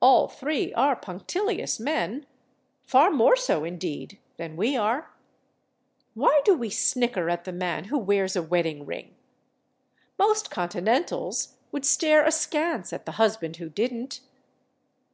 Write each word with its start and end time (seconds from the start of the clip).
All 0.00 0.28
three 0.28 0.72
are 0.72 0.96
punctilious 0.96 1.78
men—far 1.78 3.10
more 3.10 3.36
so, 3.36 3.64
indeed, 3.64 4.18
than 4.38 4.56
we 4.56 4.78
are. 4.78 5.12
Why 6.14 6.40
do 6.46 6.54
we 6.54 6.70
snicker 6.70 7.28
at 7.28 7.44
the 7.44 7.52
man 7.52 7.84
who 7.92 7.98
wears 7.98 8.34
a 8.34 8.42
wedding 8.42 8.86
ring? 8.86 9.14
Most 10.18 10.50
Continentals 10.50 11.56
would 11.70 11.84
stare 11.84 12.24
askance 12.24 12.94
at 12.94 13.04
the 13.04 13.12
husband 13.20 13.56
who 13.58 13.68
didn't. 13.68 14.20